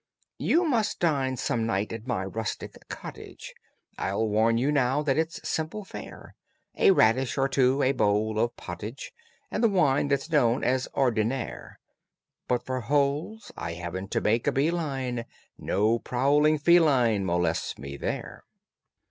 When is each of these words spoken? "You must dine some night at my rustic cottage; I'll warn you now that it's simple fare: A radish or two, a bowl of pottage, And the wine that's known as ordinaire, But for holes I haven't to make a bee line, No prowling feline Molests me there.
"You 0.39 0.63
must 0.65 0.99
dine 0.99 1.37
some 1.37 1.67
night 1.67 1.93
at 1.93 2.07
my 2.07 2.25
rustic 2.25 2.73
cottage; 2.89 3.53
I'll 3.99 4.27
warn 4.27 4.57
you 4.57 4.71
now 4.71 5.03
that 5.03 5.15
it's 5.15 5.47
simple 5.47 5.83
fare: 5.85 6.33
A 6.75 6.89
radish 6.89 7.37
or 7.37 7.47
two, 7.47 7.83
a 7.83 7.91
bowl 7.91 8.39
of 8.39 8.57
pottage, 8.57 9.11
And 9.51 9.63
the 9.63 9.69
wine 9.69 10.07
that's 10.07 10.31
known 10.31 10.63
as 10.63 10.87
ordinaire, 10.95 11.77
But 12.47 12.65
for 12.65 12.79
holes 12.81 13.51
I 13.55 13.73
haven't 13.73 14.09
to 14.13 14.21
make 14.21 14.47
a 14.47 14.51
bee 14.51 14.71
line, 14.71 15.25
No 15.59 15.99
prowling 15.99 16.57
feline 16.57 17.23
Molests 17.23 17.77
me 17.77 17.95
there. 17.95 18.43